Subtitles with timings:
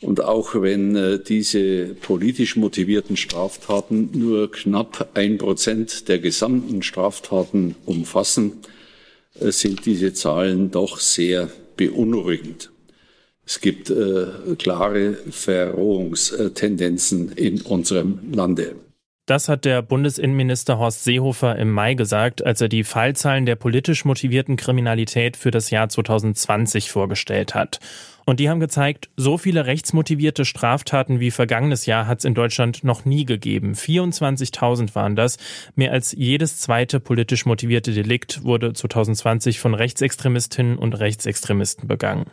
[0.00, 7.74] Und auch wenn äh, diese politisch motivierten Straftaten nur knapp ein Prozent der gesamten Straftaten
[7.86, 8.60] umfassen,
[9.40, 12.70] äh, sind diese Zahlen doch sehr beunruhigend.
[13.46, 14.26] Es gibt äh,
[14.58, 18.76] klare Verrohungstendenzen in unserem Lande.
[19.26, 24.04] Das hat der Bundesinnenminister Horst Seehofer im Mai gesagt, als er die Fallzahlen der politisch
[24.04, 27.80] motivierten Kriminalität für das Jahr 2020 vorgestellt hat.
[28.24, 32.84] Und die haben gezeigt, so viele rechtsmotivierte Straftaten wie vergangenes Jahr hat es in Deutschland
[32.84, 33.74] noch nie gegeben.
[33.74, 35.38] 24.000 waren das.
[35.74, 42.30] Mehr als jedes zweite politisch motivierte Delikt wurde 2020 von Rechtsextremistinnen und Rechtsextremisten begangen.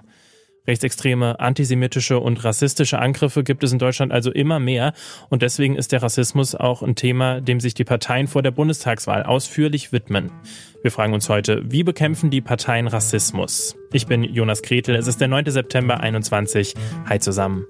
[0.65, 4.93] Rechtsextreme, antisemitische und rassistische Angriffe gibt es in Deutschland also immer mehr
[5.29, 9.23] und deswegen ist der Rassismus auch ein Thema, dem sich die Parteien vor der Bundestagswahl
[9.23, 10.31] ausführlich widmen.
[10.81, 13.75] Wir fragen uns heute, wie bekämpfen die Parteien Rassismus?
[13.91, 15.51] Ich bin Jonas Kretel, es ist der 9.
[15.51, 16.75] September 21.
[17.07, 17.65] Hi zusammen.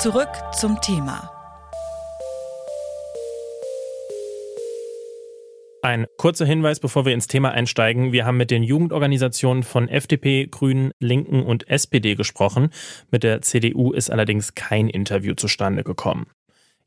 [0.00, 1.30] Zurück zum Thema.
[5.82, 8.10] Ein kurzer Hinweis, bevor wir ins Thema einsteigen.
[8.10, 12.70] Wir haben mit den Jugendorganisationen von FDP, Grünen, Linken und SPD gesprochen.
[13.10, 16.28] Mit der CDU ist allerdings kein Interview zustande gekommen.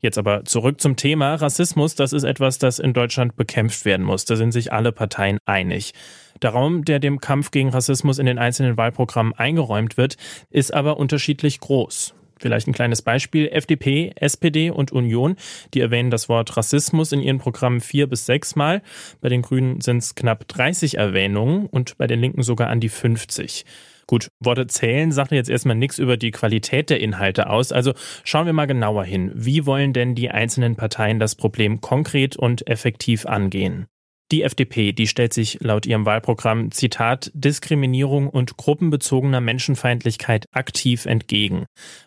[0.00, 1.36] Jetzt aber zurück zum Thema.
[1.36, 4.24] Rassismus, das ist etwas, das in Deutschland bekämpft werden muss.
[4.24, 5.94] Da sind sich alle Parteien einig.
[6.42, 10.16] Der Raum, der dem Kampf gegen Rassismus in den einzelnen Wahlprogrammen eingeräumt wird,
[10.50, 12.12] ist aber unterschiedlich groß.
[12.44, 13.48] Vielleicht ein kleines Beispiel.
[13.48, 15.36] FDP, SPD und Union,
[15.72, 18.82] die erwähnen das Wort Rassismus in ihren Programmen vier bis sechs Mal.
[19.22, 22.90] Bei den Grünen sind es knapp 30 Erwähnungen und bei den Linken sogar an die
[22.90, 23.64] 50.
[24.06, 27.72] Gut, Worte zählen sagt jetzt erstmal nichts über die Qualität der Inhalte aus.
[27.72, 29.32] Also schauen wir mal genauer hin.
[29.34, 33.86] Wie wollen denn die einzelnen Parteien das Problem konkret und effektiv angehen?
[34.32, 41.66] Die FDP, die stellt sich laut ihrem Wahlprogramm Zitat Diskriminierung und gruppenbezogener Menschenfeindlichkeit aktiv entgegen.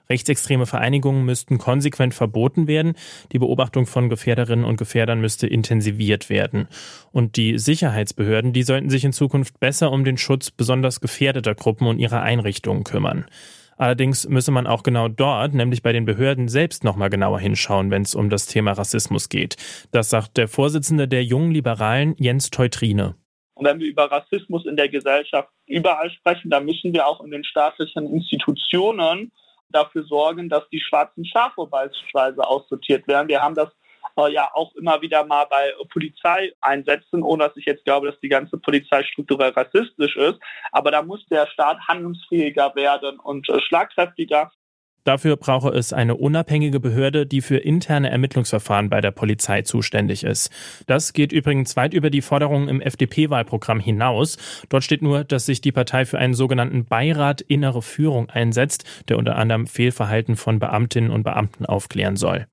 [0.09, 2.95] Rechtsextreme Vereinigungen müssten konsequent verboten werden,
[3.31, 6.67] die Beobachtung von Gefährderinnen und Gefährdern müsste intensiviert werden.
[7.11, 11.85] Und die Sicherheitsbehörden, die sollten sich in Zukunft besser um den Schutz besonders gefährdeter Gruppen
[11.85, 13.25] und ihrer Einrichtungen kümmern.
[13.77, 18.01] Allerdings müsse man auch genau dort, nämlich bei den Behörden selbst nochmal genauer hinschauen, wenn
[18.01, 19.55] es um das Thema Rassismus geht.
[19.91, 23.15] Das sagt der Vorsitzende der jungen Liberalen, Jens Teutrine.
[23.53, 27.31] Und wenn wir über Rassismus in der Gesellschaft überall sprechen, dann müssen wir auch in
[27.31, 29.31] den staatlichen Institutionen
[29.69, 33.27] dafür sorgen, dass die schwarzen Schafe beispielsweise aussortiert werden.
[33.27, 33.69] Wir haben das
[34.17, 38.29] äh, ja auch immer wieder mal bei Polizeieinsätzen, ohne dass ich jetzt glaube, dass die
[38.29, 40.39] ganze Polizei strukturell rassistisch ist.
[40.71, 44.51] Aber da muss der Staat handlungsfähiger werden und äh, schlagkräftiger.
[45.07, 50.51] Dafür brauche es eine unabhängige Behörde, die für interne Ermittlungsverfahren bei der Polizei zuständig ist.
[50.85, 54.37] Das geht übrigens weit über die Forderungen im FDP-Wahlprogramm hinaus.
[54.67, 59.17] Dort steht nur, dass sich die Partei für einen sogenannten Beirat innere Führung einsetzt, der
[59.17, 62.47] unter anderem Fehlverhalten von Beamtinnen und Beamten aufklären soll.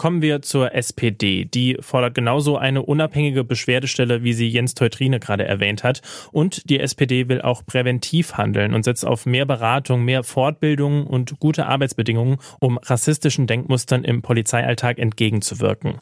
[0.00, 1.44] Kommen wir zur SPD.
[1.44, 6.00] Die fordert genauso eine unabhängige Beschwerdestelle, wie sie Jens Teutrine gerade erwähnt hat.
[6.32, 11.38] Und die SPD will auch präventiv handeln und setzt auf mehr Beratung, mehr Fortbildung und
[11.38, 15.98] gute Arbeitsbedingungen, um rassistischen Denkmustern im Polizeialltag entgegenzuwirken.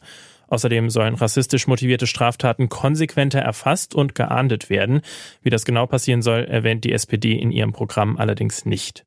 [0.47, 5.01] Außerdem sollen rassistisch motivierte Straftaten konsequenter erfasst und geahndet werden.
[5.41, 9.03] Wie das genau passieren soll, erwähnt die SPD in ihrem Programm allerdings nicht.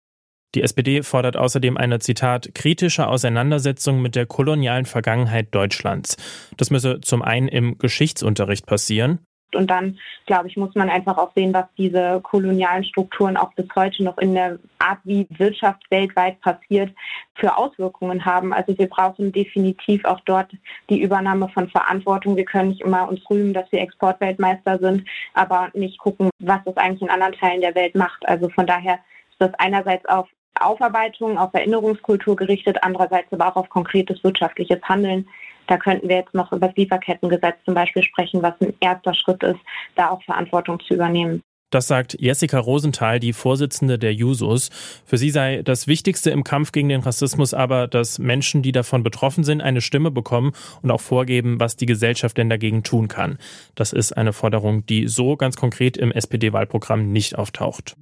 [0.54, 6.16] Die SPD fordert außerdem eine Zitat kritische Auseinandersetzung mit der kolonialen Vergangenheit Deutschlands.
[6.58, 9.20] Das müsse zum einen im Geschichtsunterricht passieren.
[9.54, 13.66] Und dann, glaube ich, muss man einfach auch sehen, was diese kolonialen Strukturen auch bis
[13.76, 16.90] heute noch in der Art, wie Wirtschaft weltweit passiert,
[17.34, 18.52] für Auswirkungen haben.
[18.52, 20.50] Also wir brauchen definitiv auch dort
[20.88, 22.36] die Übernahme von Verantwortung.
[22.36, 26.76] Wir können nicht immer uns rühmen, dass wir Exportweltmeister sind, aber nicht gucken, was das
[26.76, 28.26] eigentlich in anderen Teilen der Welt macht.
[28.26, 28.94] Also von daher
[29.30, 30.28] ist das einerseits auf
[30.60, 35.28] Aufarbeitung, auf Erinnerungskultur gerichtet, andererseits aber auch auf konkretes wirtschaftliches Handeln.
[35.66, 39.42] Da könnten wir jetzt noch über das Lieferkettengesetz zum Beispiel sprechen, was ein erster Schritt
[39.42, 39.60] ist,
[39.94, 41.42] da auch Verantwortung zu übernehmen.
[41.72, 44.68] Das sagt Jessica Rosenthal, die Vorsitzende der Jusos.
[45.06, 49.02] Für sie sei das Wichtigste im Kampf gegen den Rassismus aber, dass Menschen, die davon
[49.02, 53.38] betroffen sind, eine Stimme bekommen und auch vorgeben, was die Gesellschaft denn dagegen tun kann.
[53.74, 57.96] Das ist eine Forderung, die so ganz konkret im SPD-Wahlprogramm nicht auftaucht.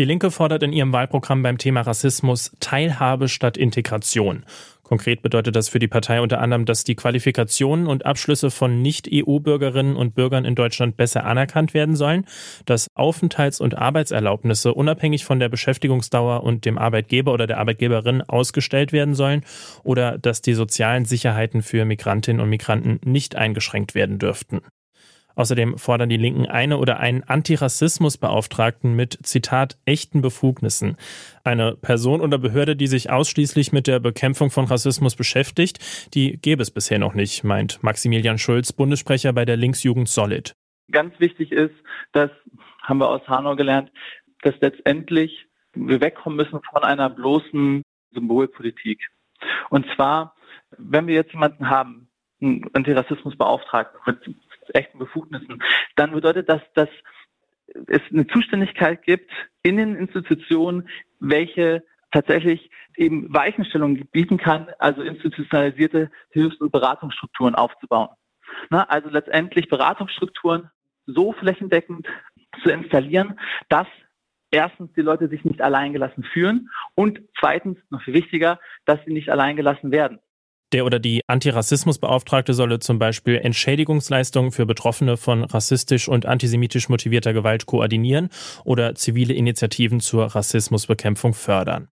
[0.00, 4.46] Die Linke fordert in ihrem Wahlprogramm beim Thema Rassismus Teilhabe statt Integration.
[4.82, 9.96] Konkret bedeutet das für die Partei unter anderem, dass die Qualifikationen und Abschlüsse von Nicht-EU-Bürgerinnen
[9.96, 12.24] und Bürgern in Deutschland besser anerkannt werden sollen,
[12.64, 18.92] dass Aufenthalts- und Arbeitserlaubnisse unabhängig von der Beschäftigungsdauer und dem Arbeitgeber oder der Arbeitgeberin ausgestellt
[18.92, 19.44] werden sollen
[19.84, 24.62] oder dass die sozialen Sicherheiten für Migrantinnen und Migranten nicht eingeschränkt werden dürften.
[25.40, 30.98] Außerdem fordern die Linken eine oder einen Antirassismusbeauftragten mit, Zitat, echten Befugnissen.
[31.44, 35.78] Eine Person oder Behörde, die sich ausschließlich mit der Bekämpfung von Rassismus beschäftigt,
[36.12, 40.52] die gäbe es bisher noch nicht, meint Maximilian Schulz, Bundessprecher bei der Linksjugend Solid.
[40.92, 41.74] Ganz wichtig ist,
[42.12, 42.30] das
[42.82, 43.90] haben wir aus Hanau gelernt,
[44.42, 47.80] dass letztendlich wir wegkommen müssen von einer bloßen
[48.12, 49.08] Symbolpolitik.
[49.70, 50.34] Und zwar,
[50.76, 52.10] wenn wir jetzt jemanden haben,
[52.42, 54.36] einen Antirassismusbeauftragten mit
[54.74, 55.62] echten Befugnissen,
[55.96, 56.88] dann bedeutet das, dass
[57.86, 59.30] es eine Zuständigkeit gibt
[59.62, 60.88] in den Institutionen,
[61.20, 68.08] welche tatsächlich eben Weichenstellungen bieten kann, also institutionalisierte Hilfs- und Beratungsstrukturen aufzubauen.
[68.68, 70.70] Na, also letztendlich Beratungsstrukturen
[71.06, 72.06] so flächendeckend
[72.62, 73.38] zu installieren,
[73.68, 73.86] dass
[74.50, 79.30] erstens die Leute sich nicht alleingelassen fühlen und zweitens, noch viel wichtiger, dass sie nicht
[79.30, 80.18] alleingelassen werden.
[80.72, 87.32] Der oder die Antirassismusbeauftragte solle zum Beispiel Entschädigungsleistungen für Betroffene von rassistisch und antisemitisch motivierter
[87.32, 88.28] Gewalt koordinieren
[88.64, 91.88] oder zivile Initiativen zur Rassismusbekämpfung fördern.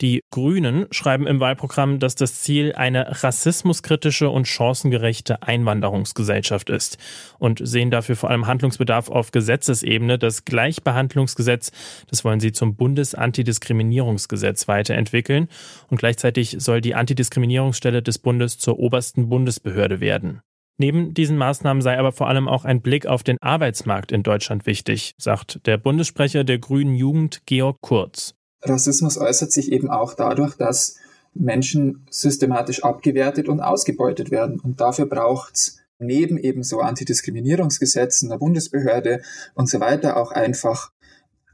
[0.00, 6.98] Die Grünen schreiben im Wahlprogramm, dass das Ziel eine rassismuskritische und chancengerechte Einwanderungsgesellschaft ist
[7.40, 10.16] und sehen dafür vor allem Handlungsbedarf auf Gesetzesebene.
[10.16, 11.72] Das Gleichbehandlungsgesetz,
[12.08, 15.48] das wollen sie zum Bundesantidiskriminierungsgesetz weiterentwickeln
[15.88, 20.42] und gleichzeitig soll die Antidiskriminierungsstelle des Bundes zur obersten Bundesbehörde werden.
[20.80, 24.64] Neben diesen Maßnahmen sei aber vor allem auch ein Blick auf den Arbeitsmarkt in Deutschland
[24.64, 28.37] wichtig, sagt der Bundessprecher der Grünen Jugend Georg Kurz.
[28.62, 30.96] Rassismus äußert sich eben auch dadurch, dass
[31.34, 34.60] Menschen systematisch abgewertet und ausgebeutet werden.
[34.60, 39.22] Und dafür braucht es neben eben so Antidiskriminierungsgesetzen, der Bundesbehörde
[39.54, 40.92] und so weiter auch einfach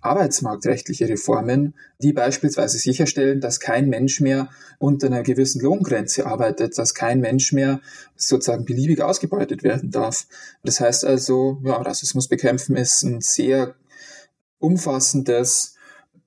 [0.05, 6.93] arbeitsmarktrechtliche Reformen, die beispielsweise sicherstellen, dass kein Mensch mehr unter einer gewissen Lohngrenze arbeitet, dass
[6.93, 7.81] kein Mensch mehr
[8.15, 10.27] sozusagen beliebig ausgebeutet werden darf.
[10.63, 13.77] Das heißt also, ja, Rassismus bekämpfen ist ein sehr
[14.59, 15.74] umfassendes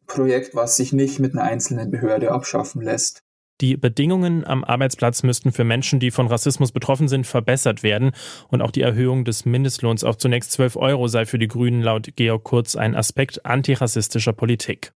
[0.07, 3.21] Projekt, was sich nicht mit einer einzelnen Behörde abschaffen lässt.
[3.59, 8.11] Die Bedingungen am Arbeitsplatz müssten für Menschen, die von Rassismus betroffen sind, verbessert werden.
[8.49, 12.15] Und auch die Erhöhung des Mindestlohns auf zunächst 12 Euro sei für die Grünen laut
[12.15, 14.93] Georg Kurz ein Aspekt antirassistischer Politik.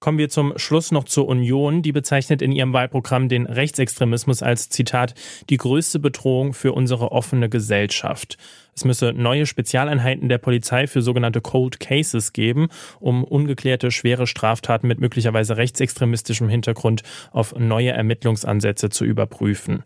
[0.00, 1.82] Kommen wir zum Schluss noch zur Union.
[1.82, 5.14] Die bezeichnet in ihrem Wahlprogramm den Rechtsextremismus als Zitat
[5.50, 8.38] die größte Bedrohung für unsere offene Gesellschaft.
[8.76, 12.68] Es müsse neue Spezialeinheiten der Polizei für sogenannte Cold Cases geben,
[13.00, 17.02] um ungeklärte schwere Straftaten mit möglicherweise rechtsextremistischem Hintergrund
[17.32, 19.82] auf neue Ermittlungsansätze zu überprüfen.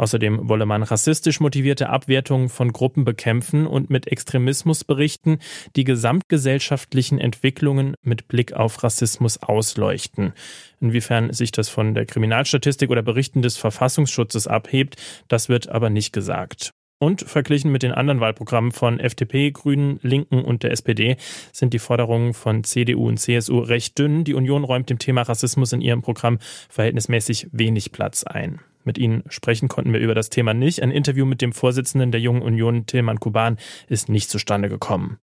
[0.00, 5.40] Außerdem wolle man rassistisch motivierte Abwertungen von Gruppen bekämpfen und mit Extremismus berichten,
[5.76, 10.32] die gesamtgesellschaftlichen Entwicklungen mit Blick auf Rassismus ausleuchten.
[10.80, 14.96] Inwiefern sich das von der Kriminalstatistik oder Berichten des Verfassungsschutzes abhebt,
[15.28, 16.70] das wird aber nicht gesagt.
[16.98, 21.18] Und verglichen mit den anderen Wahlprogrammen von FDP, Grünen, Linken und der SPD
[21.52, 24.24] sind die Forderungen von CDU und CSU recht dünn.
[24.24, 26.38] Die Union räumt dem Thema Rassismus in ihrem Programm
[26.70, 28.60] verhältnismäßig wenig Platz ein.
[28.84, 30.82] Mit Ihnen sprechen konnten wir über das Thema nicht.
[30.82, 35.18] Ein Interview mit dem Vorsitzenden der Jungen Union, Tilman Kuban, ist nicht zustande gekommen.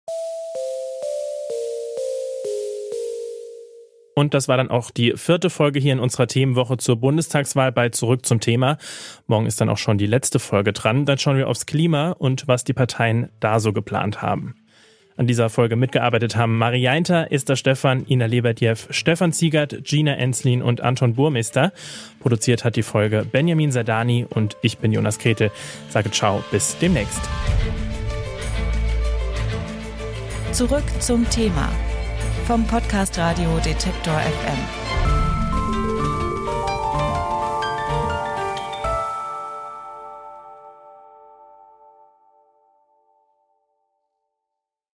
[4.15, 7.89] Und das war dann auch die vierte Folge hier in unserer Themenwoche zur Bundestagswahl bei
[7.89, 8.77] Zurück zum Thema.
[9.27, 11.05] Morgen ist dann auch schon die letzte Folge dran.
[11.05, 14.55] Dann schauen wir aufs Klima und was die Parteien da so geplant haben.
[15.17, 20.81] An dieser Folge mitgearbeitet haben Mariainter, Esther Stefan, Ina Lebedjew, Stefan Ziegert, Gina Enslin und
[20.81, 21.71] Anton Burmeister.
[22.19, 25.51] Produziert hat die Folge Benjamin Sadani und ich bin Jonas Krete.
[25.89, 27.21] Sage ciao, bis demnächst.
[30.51, 31.69] Zurück zum Thema
[32.45, 34.84] vom Podcast Radio Detektor FM.